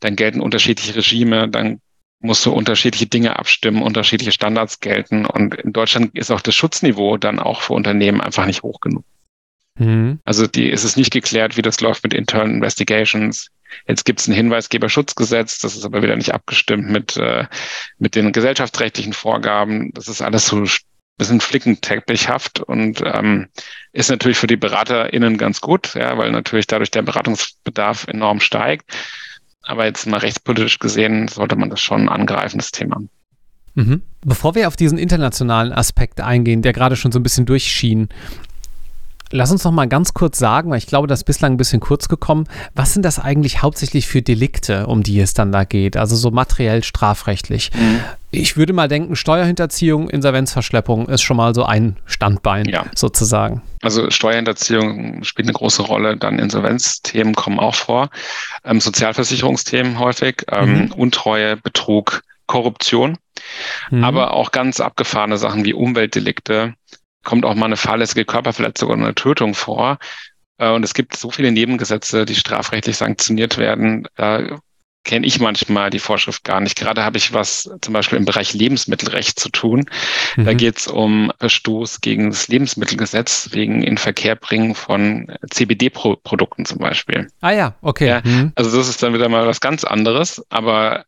[0.00, 1.80] Dann gelten unterschiedliche Regime, dann
[2.20, 5.26] musst du unterschiedliche Dinge abstimmen, unterschiedliche Standards gelten.
[5.26, 9.04] Und in Deutschland ist auch das Schutzniveau dann auch für Unternehmen einfach nicht hoch genug.
[9.78, 10.20] Mhm.
[10.24, 13.48] Also die ist es nicht geklärt, wie das läuft mit Internal Investigations.
[13.86, 17.46] Jetzt gibt es ein Hinweisgeberschutzgesetz, das ist aber wieder nicht abgestimmt mit, äh,
[17.98, 19.92] mit den gesellschaftsrechtlichen Vorgaben.
[19.94, 20.66] Das ist alles so
[21.20, 23.48] bisschen flickenteppichhaft und ähm,
[23.92, 28.90] ist natürlich für die BeraterInnen ganz gut, ja, weil natürlich dadurch der Beratungsbedarf enorm steigt.
[29.62, 33.00] Aber jetzt mal rechtspolitisch gesehen sollte man das schon angreifen, das Thema.
[33.74, 34.02] Mhm.
[34.22, 38.08] Bevor wir auf diesen internationalen Aspekt eingehen, der gerade schon so ein bisschen durchschien,
[39.32, 41.80] Lass uns noch mal ganz kurz sagen, weil ich glaube, das ist bislang ein bisschen
[41.80, 42.48] kurz gekommen.
[42.74, 45.96] Was sind das eigentlich hauptsächlich für Delikte, um die es dann da geht?
[45.96, 47.70] Also so materiell strafrechtlich.
[47.74, 48.00] Mhm.
[48.32, 52.86] Ich würde mal denken, Steuerhinterziehung, Insolvenzverschleppung ist schon mal so ein Standbein ja.
[52.94, 53.62] sozusagen.
[53.82, 58.10] Also Steuerhinterziehung spielt eine große Rolle, dann Insolvenzthemen kommen auch vor,
[58.64, 60.92] ähm, Sozialversicherungsthemen häufig, ähm, mhm.
[60.92, 63.16] Untreue, Betrug, Korruption,
[63.90, 64.04] mhm.
[64.04, 66.74] aber auch ganz abgefahrene Sachen wie Umweltdelikte,
[67.24, 69.98] kommt auch mal eine fahrlässige Körperverletzung oder eine Tötung vor.
[70.58, 74.06] Äh, und es gibt so viele Nebengesetze, die strafrechtlich sanktioniert werden.
[74.16, 74.60] Da
[75.04, 76.76] kenne ich manchmal die Vorschrift gar nicht.
[76.76, 79.86] Gerade habe ich was zum Beispiel im Bereich Lebensmittelrecht zu tun.
[80.36, 80.44] Mhm.
[80.44, 87.28] Da geht es um Verstoß gegen das Lebensmittelgesetz wegen Inverkehrbringen von CBD-Produkten zum Beispiel.
[87.40, 88.08] Ah ja, okay.
[88.08, 88.52] Ja, mhm.
[88.54, 90.44] Also das ist dann wieder mal was ganz anderes.
[90.50, 91.04] Aber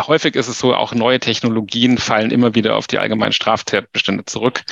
[0.00, 4.62] häufig ist es so, auch neue Technologien fallen immer wieder auf die allgemeinen Straftatbestände zurück.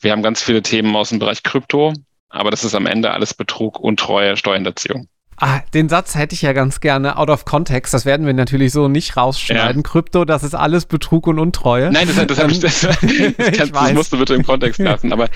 [0.00, 1.94] Wir haben ganz viele Themen aus dem Bereich Krypto,
[2.28, 5.08] aber das ist am Ende alles Betrug, Untreue, Steuerhinterziehung.
[5.40, 7.94] Ah, den Satz hätte ich ja ganz gerne out of context.
[7.94, 9.82] Das werden wir natürlich so nicht rausschneiden.
[9.82, 9.88] Ja.
[9.88, 11.92] Krypto, das ist alles Betrug und Untreue.
[11.92, 12.98] Nein, das, das, ich, das, das,
[13.56, 15.12] kannst, das musst du bitte im Kontext lassen.
[15.12, 15.28] Aber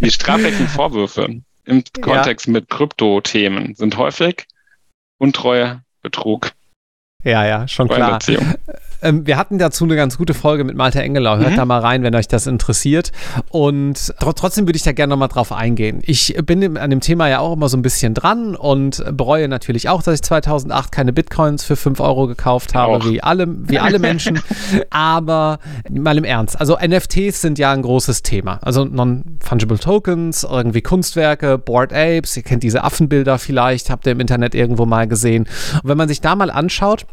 [0.00, 2.52] die strafrechtlichen Vorwürfe im Kontext ja.
[2.52, 4.46] mit Krypto-Themen sind häufig
[5.18, 6.52] Untreue, Betrug,
[7.22, 8.18] ja, ja, schon klar.
[9.02, 11.38] Ähm, wir hatten dazu eine ganz gute Folge mit Malte Engelau.
[11.38, 11.56] Hört mhm.
[11.56, 13.12] da mal rein, wenn euch das interessiert.
[13.50, 16.00] Und tr trotzdem würde ich da gerne nochmal drauf eingehen.
[16.02, 19.88] Ich bin an dem Thema ja auch immer so ein bisschen dran und bereue natürlich
[19.88, 23.04] auch, dass ich 2008 keine Bitcoins für 5 Euro gekauft habe, auch.
[23.06, 24.40] wie alle, wie alle Menschen.
[24.90, 25.58] Aber
[25.90, 26.58] mal im Ernst.
[26.60, 28.58] Also NFTs sind ja ein großes Thema.
[28.62, 32.36] Also Non-Fungible Tokens, irgendwie Kunstwerke, Board Apes.
[32.36, 35.46] Ihr kennt diese Affenbilder vielleicht, habt ihr im Internet irgendwo mal gesehen.
[35.82, 37.06] Und wenn man sich da mal anschaut,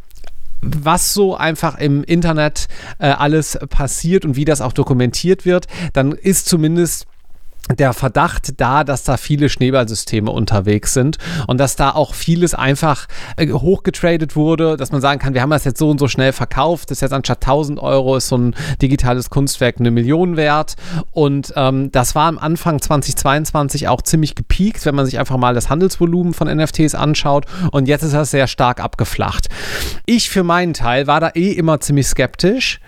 [0.62, 2.68] was so einfach im Internet
[3.00, 7.08] äh, alles passiert und wie das auch dokumentiert wird, dann ist zumindest
[7.76, 13.08] der Verdacht da, dass da viele Schneeballsysteme unterwegs sind und dass da auch vieles einfach
[13.36, 16.32] äh, hochgetradet wurde, dass man sagen kann, wir haben das jetzt so und so schnell
[16.32, 20.76] verkauft, das ist jetzt anstatt 1000 Euro ist so ein digitales Kunstwerk eine Million wert
[21.12, 25.54] und ähm, das war am Anfang 2022 auch ziemlich gepiekt, wenn man sich einfach mal
[25.54, 29.48] das Handelsvolumen von NFTs anschaut und jetzt ist das sehr stark abgeflacht.
[30.06, 32.80] Ich für meinen Teil war da eh immer ziemlich skeptisch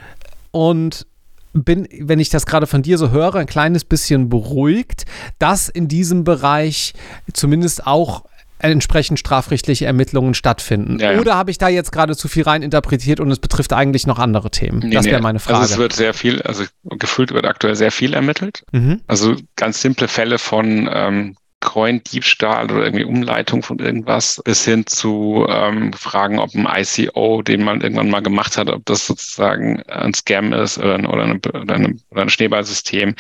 [0.52, 1.06] und
[1.54, 5.06] bin, wenn ich das gerade von dir so höre, ein kleines bisschen beruhigt,
[5.40, 6.94] dass in diesem Bereich
[7.34, 8.24] zumindest auch
[8.60, 11.00] entsprechend strafrechtliche Ermittlungen stattfinden.
[11.00, 11.20] Ja, ja.
[11.20, 14.20] Oder habe ich da jetzt gerade zu viel rein interpretiert und es betrifft eigentlich noch
[14.20, 14.80] andere Themen?
[14.80, 15.60] Nee, das wäre meine Frage.
[15.60, 18.64] Also es wird sehr viel, also gefühlt wird aktuell sehr viel ermittelt.
[18.72, 19.02] Mhm.
[19.08, 25.45] Also ganz simple Fälle von ähm, Coin-Diebstahl oder irgendwie Umleitung von irgendwas, bis hin zu
[25.50, 30.13] ähm, Fragen, ob ein ICO, den man irgendwann mal gemacht hat, ob das sozusagen ein
[30.13, 33.15] Scam ist oder, ein, oder, eine, oder, eine, oder ein Schneeballsystem.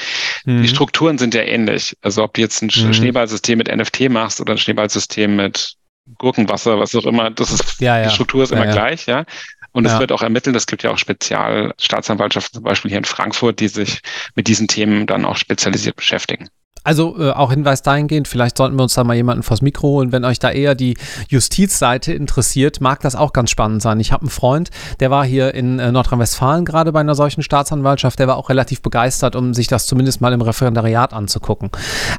[0.45, 0.61] Mhm.
[0.61, 1.97] Die Strukturen sind ja ähnlich.
[2.01, 2.93] Also ob du jetzt ein mhm.
[2.93, 5.75] Schneeballsystem mit NFT machst oder ein Schneeballsystem mit
[6.17, 8.07] Gurkenwasser, was auch immer, das ist, ja, ja.
[8.07, 9.25] die Struktur ist immer ja, gleich, ja.
[9.71, 13.59] Und es wird auch ermittelt, es gibt ja auch Spezialstaatsanwaltschaften, zum Beispiel hier in Frankfurt,
[13.59, 14.01] die sich
[14.33, 16.49] mit diesen Themen dann auch spezialisiert beschäftigen.
[16.83, 20.11] Also äh, auch Hinweis dahingehend, vielleicht sollten wir uns da mal jemanden vors Mikro holen,
[20.11, 23.99] wenn euch da eher die Justizseite interessiert, mag das auch ganz spannend sein.
[23.99, 28.17] Ich habe einen Freund, der war hier in äh, Nordrhein-Westfalen gerade bei einer solchen Staatsanwaltschaft,
[28.17, 31.69] der war auch relativ begeistert, um sich das zumindest mal im Referendariat anzugucken.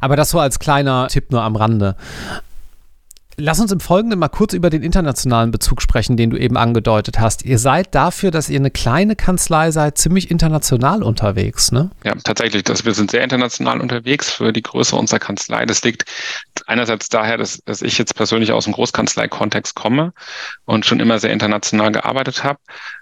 [0.01, 1.97] Aber das so als kleiner Tipp nur am Rande.
[3.41, 7.19] Lass uns im Folgenden mal kurz über den internationalen Bezug sprechen, den du eben angedeutet
[7.19, 7.43] hast.
[7.43, 11.91] Ihr seid dafür, dass ihr eine kleine Kanzlei seid, ziemlich international unterwegs, ne?
[12.05, 12.65] Ja, tatsächlich.
[12.65, 15.65] Das, wir sind sehr international unterwegs für die Größe unserer Kanzlei.
[15.65, 16.05] Das liegt
[16.67, 20.13] einerseits daher, dass, dass ich jetzt persönlich aus dem Großkanzlei-Kontext komme
[20.67, 22.59] und schon immer sehr international gearbeitet habe.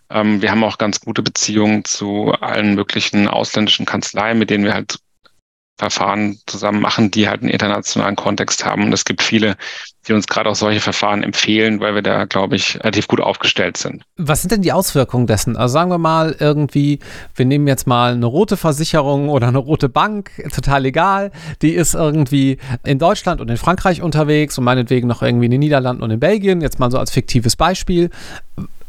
[0.09, 4.75] Ähm, wir haben auch ganz gute Beziehungen zu allen möglichen ausländischen Kanzleien, mit denen wir
[4.75, 5.01] halt
[5.79, 8.85] Verfahren zusammen machen, die halt einen internationalen Kontext haben.
[8.85, 9.57] Und es gibt viele,
[10.09, 13.77] die uns gerade auch solche Verfahren empfehlen, weil wir da, glaube ich, relativ gut aufgestellt
[13.77, 14.03] sind.
[14.17, 15.57] Was sind denn die Auswirkungen dessen?
[15.57, 16.99] Also sagen wir mal irgendwie,
[17.37, 21.31] wir nehmen jetzt mal eine rote Versicherung oder eine rote Bank, total egal.
[21.63, 25.61] Die ist irgendwie in Deutschland und in Frankreich unterwegs und meinetwegen noch irgendwie in den
[25.61, 28.11] Niederlanden und in Belgien, jetzt mal so als fiktives Beispiel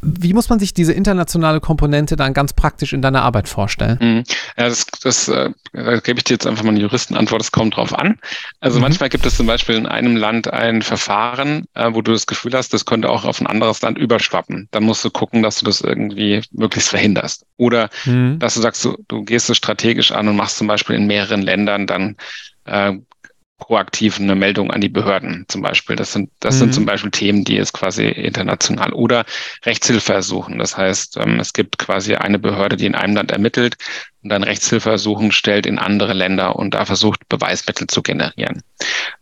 [0.02, 3.98] Wie muss man sich diese internationale Komponente dann ganz praktisch in deiner Arbeit vorstellen?
[4.02, 4.24] Mhm.
[4.58, 7.76] Ja, das, das äh, da gebe ich dir jetzt einfach mal eine Juristenantwort, es kommt
[7.76, 8.20] drauf an.
[8.60, 8.84] Also mhm.
[8.84, 12.54] manchmal gibt es zum Beispiel in einem Land ein Verfahren, äh, wo du das Gefühl
[12.54, 14.68] hast, das könnte auch auf ein anderes Land überschwappen.
[14.72, 17.46] Dann musst du gucken, dass du das irgendwie möglichst verhinderst.
[17.58, 18.40] Oder mhm.
[18.40, 21.42] dass du sagst, du, du gehst es strategisch an und machst zum Beispiel in mehreren
[21.42, 22.16] Ländern dann
[22.66, 22.94] äh,
[23.60, 25.96] proaktiv eine Meldung an die Behörden zum Beispiel.
[25.96, 26.60] Das sind, das mhm.
[26.60, 29.26] sind zum Beispiel Themen, die es quasi international oder
[29.66, 30.58] Rechtshilfe ersuchen.
[30.58, 33.78] Das heißt, ähm, es gibt quasi eine Behörde, die in einem Land ermittelt
[34.22, 38.64] und dann Rechtshilfeersuchen stellt in andere Länder und da versucht, Beweismittel zu generieren.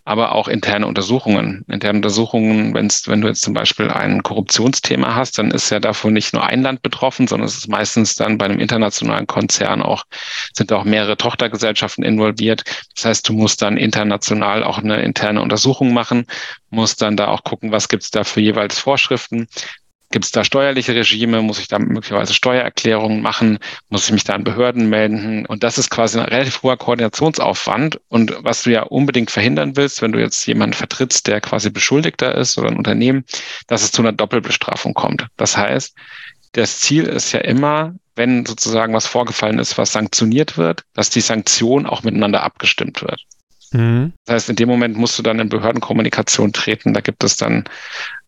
[0.05, 1.63] Aber auch interne Untersuchungen.
[1.67, 6.13] Interne Untersuchungen, wenn's, wenn du jetzt zum Beispiel ein Korruptionsthema hast, dann ist ja davon
[6.13, 10.05] nicht nur ein Land betroffen, sondern es ist meistens dann bei einem internationalen Konzern auch,
[10.53, 12.63] sind auch mehrere Tochtergesellschaften involviert.
[12.95, 16.25] Das heißt, du musst dann international auch eine interne Untersuchung machen,
[16.71, 19.47] musst dann da auch gucken, was gibt's da für jeweils Vorschriften.
[20.09, 21.41] Gibt es da steuerliche Regime?
[21.41, 23.59] Muss ich da möglicherweise Steuererklärungen machen?
[23.89, 25.45] Muss ich mich da an Behörden melden?
[25.45, 27.99] Und das ist quasi ein relativ hoher Koordinationsaufwand.
[28.07, 32.33] Und was du ja unbedingt verhindern willst, wenn du jetzt jemanden vertrittst, der quasi Beschuldigter
[32.35, 33.25] ist oder ein Unternehmen,
[33.67, 35.27] dass es zu einer Doppelbestrafung kommt.
[35.35, 35.93] Das heißt,
[36.53, 41.21] das Ziel ist ja immer, wenn sozusagen was vorgefallen ist, was sanktioniert wird, dass die
[41.21, 43.25] Sanktion auch miteinander abgestimmt wird.
[43.71, 44.13] Mhm.
[44.25, 46.93] Das heißt, in dem Moment musst du dann in Behördenkommunikation treten.
[46.93, 47.65] Da gibt es dann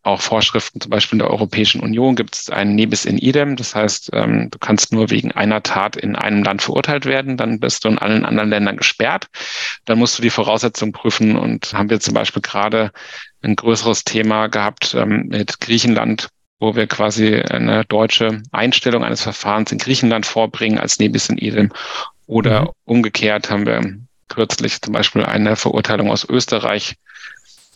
[0.10, 3.56] auch Vorschriften, zum Beispiel in der Europäischen Union gibt es ein Nebis in idem.
[3.56, 7.60] Das heißt, ähm, du kannst nur wegen einer Tat in einem Land verurteilt werden, dann
[7.60, 9.28] bist du in allen anderen Ländern gesperrt.
[9.86, 12.92] Dann musst du die Voraussetzungen prüfen und haben wir zum Beispiel gerade
[13.42, 19.72] ein größeres Thema gehabt ähm, mit Griechenland, wo wir quasi eine deutsche Einstellung eines Verfahrens
[19.72, 21.72] in Griechenland vorbringen als Nebis in idem.
[22.28, 22.68] Oder mhm.
[22.86, 23.82] umgekehrt haben wir
[24.28, 26.96] kürzlich zum Beispiel eine Verurteilung aus Österreich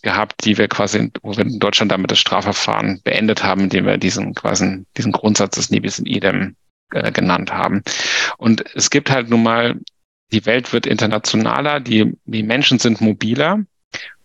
[0.03, 3.97] gehabt, die wir quasi, wo wir in Deutschland damit das Strafverfahren beendet haben, indem wir
[3.97, 6.55] diesen quasi diesen Grundsatz des Nibis in idem
[6.91, 7.83] äh, genannt haben.
[8.37, 9.75] Und es gibt halt nun mal,
[10.31, 13.59] die Welt wird internationaler, die, die Menschen sind mobiler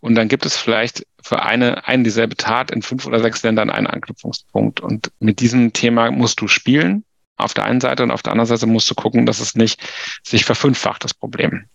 [0.00, 3.70] und dann gibt es vielleicht für eine, eine dieselbe Tat in fünf oder sechs Ländern
[3.70, 4.80] einen Anknüpfungspunkt.
[4.80, 7.04] Und mit diesem Thema musst du spielen
[7.36, 9.80] auf der einen Seite und auf der anderen Seite musst du gucken, dass es nicht
[10.24, 11.66] sich verfünffacht, das Problem.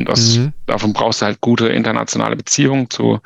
[0.00, 0.52] Und das, mhm.
[0.66, 3.20] davon brauchst du halt gute internationale Beziehungen zu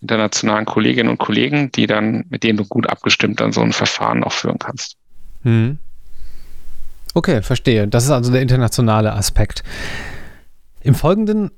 [0.00, 4.22] internationalen Kolleginnen und Kollegen, die dann, mit denen du gut abgestimmt dann so ein Verfahren
[4.22, 4.96] auch führen kannst.
[5.42, 5.78] Mhm.
[7.14, 7.88] Okay, verstehe.
[7.88, 9.64] Das ist also der internationale Aspekt.
[10.80, 11.50] Im Folgenden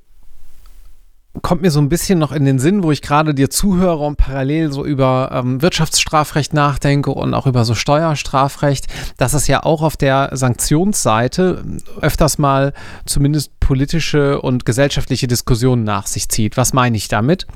[1.41, 4.17] kommt mir so ein bisschen noch in den Sinn, wo ich gerade dir zuhöre und
[4.17, 9.81] parallel so über ähm, Wirtschaftsstrafrecht nachdenke und auch über so Steuerstrafrecht, dass es ja auch
[9.81, 11.63] auf der Sanktionsseite
[12.01, 12.73] öfters mal
[13.05, 16.57] zumindest politische und gesellschaftliche Diskussionen nach sich zieht.
[16.57, 17.47] Was meine ich damit?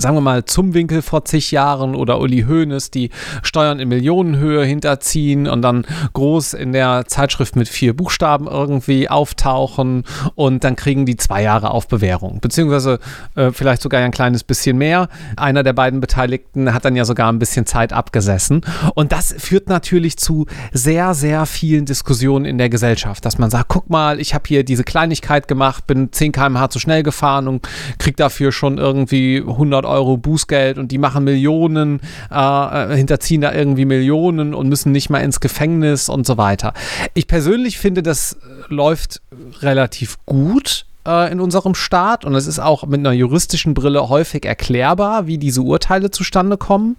[0.00, 3.10] Sagen wir mal, zum Winkel vor zig Jahren oder Uli Hoeneß, die
[3.42, 10.04] Steuern in Millionenhöhe hinterziehen und dann groß in der Zeitschrift mit vier Buchstaben irgendwie auftauchen
[10.34, 12.98] und dann kriegen die zwei Jahre auf Bewährung, beziehungsweise
[13.34, 15.08] äh, vielleicht sogar ein kleines bisschen mehr.
[15.36, 18.62] Einer der beiden Beteiligten hat dann ja sogar ein bisschen Zeit abgesessen
[18.94, 23.68] und das führt natürlich zu sehr, sehr vielen Diskussionen in der Gesellschaft, dass man sagt,
[23.68, 27.68] guck mal, ich habe hier diese Kleinigkeit gemacht, bin 10 km/h zu schnell gefahren und
[27.98, 32.00] krieg dafür schon irgendwie 100 Euro Bußgeld und die machen Millionen,
[32.30, 36.72] äh, hinterziehen da irgendwie Millionen und müssen nicht mal ins Gefängnis und so weiter.
[37.14, 38.36] Ich persönlich finde, das
[38.68, 39.20] läuft
[39.60, 44.44] relativ gut äh, in unserem Staat und es ist auch mit einer juristischen Brille häufig
[44.44, 46.96] erklärbar, wie diese Urteile zustande kommen.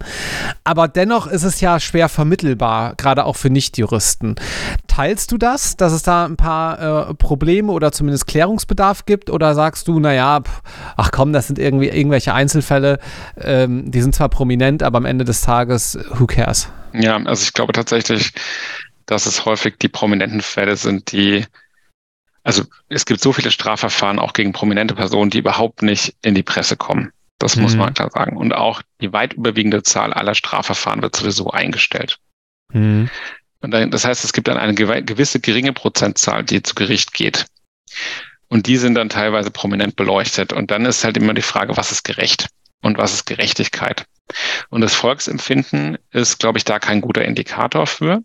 [0.64, 4.36] Aber dennoch ist es ja schwer vermittelbar, gerade auch für Nichtjuristen.
[4.86, 9.30] Teilst du das, dass es da ein paar äh, Probleme oder zumindest Klärungsbedarf gibt?
[9.30, 10.42] Oder sagst du, naja,
[10.96, 12.98] ach komm, das sind irgendwie irgendwelche Einzelfälle,
[13.40, 16.68] ähm, die sind zwar prominent, aber am Ende des Tages, who cares?
[16.92, 18.32] Ja, also ich glaube tatsächlich,
[19.06, 21.46] dass es häufig die prominenten Fälle sind, die
[22.44, 26.42] also es gibt so viele Strafverfahren auch gegen prominente Personen, die überhaupt nicht in die
[26.42, 27.12] Presse kommen.
[27.38, 27.62] Das mhm.
[27.62, 28.36] muss man klar sagen.
[28.36, 32.18] Und auch die weit überwiegende Zahl aller Strafverfahren wird sowieso eingestellt.
[32.72, 33.10] Mhm.
[33.60, 37.46] Und dann, das heißt, es gibt dann eine gewisse geringe Prozentzahl, die zu Gericht geht.
[38.48, 40.52] Und die sind dann teilweise prominent beleuchtet.
[40.52, 42.48] Und dann ist halt immer die Frage, was ist gerecht
[42.82, 44.04] und was ist Gerechtigkeit?
[44.68, 48.22] Und das Volksempfinden ist, glaube ich, da kein guter Indikator für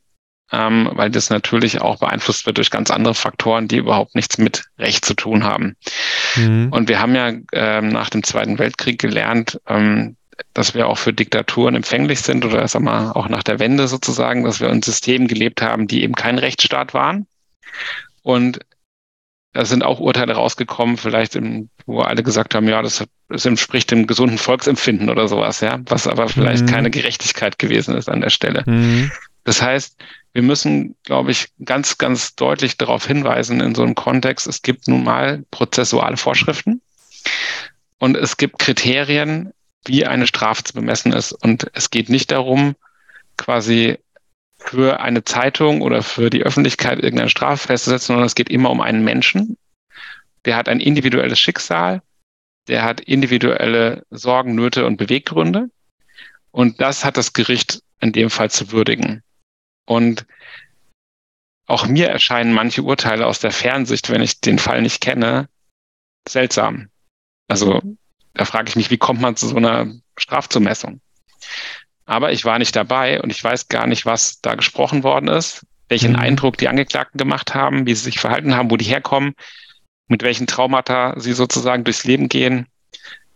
[0.52, 4.66] ähm, weil das natürlich auch beeinflusst wird durch ganz andere Faktoren, die überhaupt nichts mit
[4.80, 5.76] Recht zu tun haben.
[6.36, 6.70] Mhm.
[6.72, 10.16] Und wir haben ja ähm, nach dem Zweiten Weltkrieg gelernt, ähm,
[10.54, 14.44] dass wir auch für Diktaturen empfänglich sind oder sag mal auch nach der Wende sozusagen,
[14.44, 17.28] dass wir in Systemen gelebt haben, die eben kein Rechtsstaat waren.
[18.22, 18.60] Und
[19.54, 23.90] da sind auch Urteile rausgekommen, vielleicht im, wo alle gesagt haben, ja, das, das entspricht
[23.90, 26.70] dem gesunden Volksempfinden oder sowas, ja, was aber vielleicht mhm.
[26.70, 28.64] keine Gerechtigkeit gewesen ist an der Stelle.
[28.68, 29.12] Mhm.
[29.48, 29.96] Das heißt,
[30.34, 34.90] wir müssen, glaube ich, ganz, ganz deutlich darauf hinweisen in so einem Kontext, es gibt
[34.90, 36.82] nun mal prozessuale Vorschriften
[37.98, 39.54] und es gibt Kriterien,
[39.86, 41.32] wie eine Strafe zu bemessen ist.
[41.32, 42.76] Und es geht nicht darum,
[43.38, 44.00] quasi
[44.58, 48.82] für eine Zeitung oder für die Öffentlichkeit irgendeine Strafe festzusetzen, sondern es geht immer um
[48.82, 49.56] einen Menschen.
[50.44, 52.02] Der hat ein individuelles Schicksal,
[52.68, 55.70] der hat individuelle Sorgen, Nöte und Beweggründe.
[56.52, 59.24] Und das hat das Gericht in dem Fall zu würdigen.
[59.88, 60.28] Und
[61.66, 65.50] auch mir erscheinen manche Urteile aus der Fernsicht, wenn ich den Fall nicht kenne,
[66.28, 66.90] seltsam.
[67.48, 67.82] Also
[68.34, 71.02] da frage ich mich, wie kommt man zu so einer Strafzumessung?
[72.06, 75.66] Aber ich war nicht dabei und ich weiß gar nicht, was da gesprochen worden ist,
[75.90, 76.20] welchen mhm.
[76.20, 79.34] Eindruck die Angeklagten gemacht haben, wie sie sich verhalten haben, wo die herkommen,
[80.08, 82.68] mit welchen Traumata sie sozusagen durchs Leben gehen.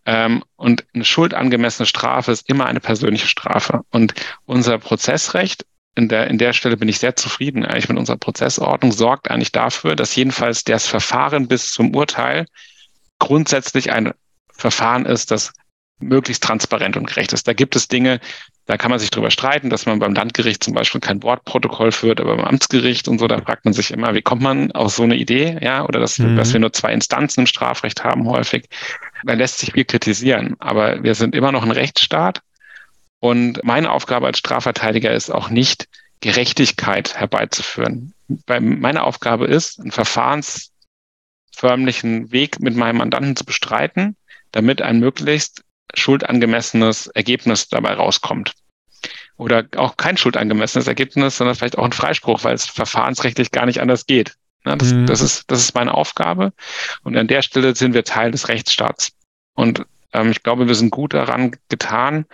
[0.06, 3.82] Ähm, und eine schuldangemessene Strafe ist immer eine persönliche Strafe.
[3.92, 4.14] Und
[4.46, 8.92] unser Prozessrecht, in der, in der Stelle bin ich sehr zufrieden eigentlich mit unserer Prozessordnung,
[8.92, 12.46] sorgt eigentlich dafür, dass jedenfalls das Verfahren bis zum Urteil
[13.20, 14.14] grundsätzlich ein
[14.54, 15.52] Verfahren ist, das
[16.00, 17.48] möglichst transparent und gerecht ist.
[17.48, 18.20] Da gibt es Dinge,
[18.66, 22.22] da kann man sich drüber streiten, dass man beim Landgericht zum Beispiel kein Wortprotokoll führt,
[22.22, 25.04] aber beim Amtsgericht und so, da fragt man sich immer, wie kommt man auf so
[25.04, 26.36] eine Idee, ja, oder dass, mhm.
[26.38, 28.66] dass wir nur zwei Instanzen im Strafrecht haben häufig.
[29.26, 32.42] Da lässt sich viel kritisieren, aber wir sind immer noch ein Rechtsstaat
[33.22, 35.88] und meine Aufgabe als Strafverteidiger ist auch nicht,
[36.22, 38.16] Gerechtigkeit herbeizuführen.
[38.48, 44.16] Meine Aufgabe ist, einen verfahrensförmlichen Weg mit meinem Mandanten zu bestreiten,
[44.52, 48.54] damit ein möglichst schuldangemessenes Ergebnis dabei rauskommt.
[49.38, 53.82] Oder auch kein schuldangemessenes Ergebnis, sondern vielleicht auch ein Freispruch, weil es verfahrensrechtlich gar nicht
[53.82, 54.34] anders geht.
[54.64, 55.06] das, mhm.
[55.06, 56.54] das, ist, das ist meine Aufgabe.
[57.04, 59.12] Und an der Stelle sind wir Teil des Rechtsstaats.
[59.54, 62.26] Und ähm, ich glaube, wir sind gut daran getan,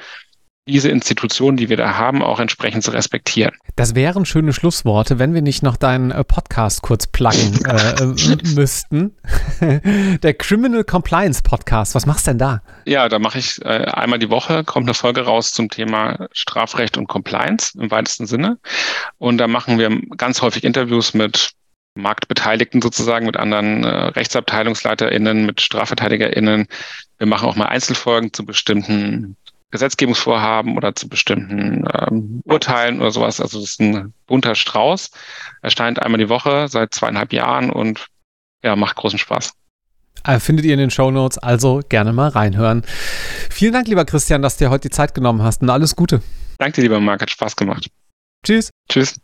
[0.67, 3.53] diese Institutionen, die wir da haben, auch entsprechend zu respektieren.
[3.75, 8.37] Das wären schöne Schlussworte, wenn wir nicht noch deinen äh, Podcast kurz pluggen äh, äh
[8.55, 9.15] müssten.
[10.23, 12.61] Der Criminal Compliance Podcast, was machst du denn da?
[12.85, 16.97] Ja, da mache ich äh, einmal die Woche, kommt eine Folge raus zum Thema Strafrecht
[16.97, 18.57] und Compliance im weitesten Sinne.
[19.17, 21.51] Und da machen wir ganz häufig Interviews mit
[21.95, 26.67] Marktbeteiligten sozusagen, mit anderen äh, RechtsabteilungsleiterInnen, mit StrafverteidigerInnen.
[27.17, 29.35] Wir machen auch mal Einzelfolgen zu bestimmten
[29.71, 33.41] Gesetzgebungsvorhaben oder zu bestimmten ähm, Urteilen oder sowas.
[33.41, 35.11] Also das ist ein bunter Strauß.
[35.61, 38.07] Erscheint einmal die Woche seit zweieinhalb Jahren und
[38.63, 39.53] ja, macht großen Spaß.
[40.23, 42.83] Äh, findet ihr in den Show Notes, also gerne mal reinhören.
[43.49, 46.21] Vielen Dank, lieber Christian, dass du dir heute die Zeit genommen hast und alles Gute.
[46.57, 47.89] Danke dir, lieber Marc, hat Spaß gemacht.
[48.43, 48.69] Tschüss.
[48.89, 49.19] Tschüss.